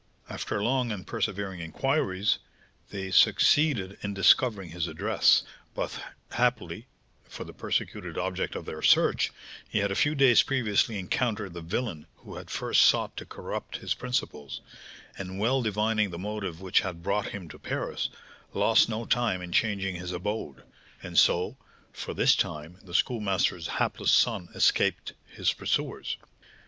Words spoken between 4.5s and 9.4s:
his address, but, happily for the persecuted object of their search,